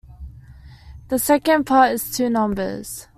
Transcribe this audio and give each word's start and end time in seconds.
The 1.09 1.19
second 1.19 1.65
part 1.65 1.91
is 1.91 2.09
two 2.17 2.27
numbers. 2.27 3.07